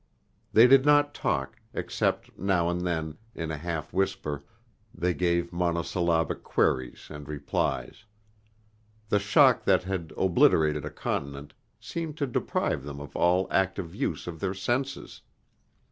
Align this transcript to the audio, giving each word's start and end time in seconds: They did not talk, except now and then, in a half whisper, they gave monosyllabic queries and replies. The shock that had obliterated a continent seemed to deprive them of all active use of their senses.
They 0.51 0.65
did 0.65 0.83
not 0.83 1.13
talk, 1.13 1.57
except 1.75 2.35
now 2.35 2.71
and 2.71 2.81
then, 2.81 3.19
in 3.35 3.51
a 3.51 3.57
half 3.57 3.93
whisper, 3.93 4.43
they 4.95 5.13
gave 5.13 5.53
monosyllabic 5.53 6.41
queries 6.41 7.05
and 7.11 7.27
replies. 7.27 8.05
The 9.09 9.19
shock 9.19 9.63
that 9.65 9.83
had 9.83 10.11
obliterated 10.17 10.85
a 10.85 10.89
continent 10.89 11.53
seemed 11.79 12.17
to 12.17 12.25
deprive 12.25 12.83
them 12.83 12.99
of 12.99 13.15
all 13.15 13.45
active 13.51 13.93
use 13.93 14.25
of 14.25 14.39
their 14.39 14.55
senses. 14.55 15.21